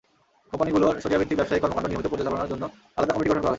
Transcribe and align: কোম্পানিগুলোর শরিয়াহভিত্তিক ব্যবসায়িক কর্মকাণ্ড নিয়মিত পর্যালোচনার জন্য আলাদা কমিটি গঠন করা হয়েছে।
কোম্পানিগুলোর 0.51 0.95
শরিয়াহভিত্তিক 1.03 1.37
ব্যবসায়িক 1.39 1.63
কর্মকাণ্ড 1.63 1.87
নিয়মিত 1.89 2.07
পর্যালোচনার 2.11 2.51
জন্য 2.53 2.63
আলাদা 2.97 3.13
কমিটি 3.13 3.29
গঠন 3.29 3.41
করা 3.41 3.41
হয়েছে। 3.45 3.49